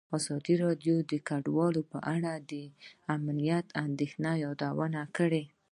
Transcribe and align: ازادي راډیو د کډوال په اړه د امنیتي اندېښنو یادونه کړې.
ازادي 0.17 0.55
راډیو 0.65 0.95
د 1.11 1.13
کډوال 1.27 1.75
په 1.91 1.99
اړه 2.15 2.33
د 2.51 2.53
امنیتي 3.15 3.71
اندېښنو 3.85 4.31
یادونه 4.45 5.01
کړې. 5.17 5.43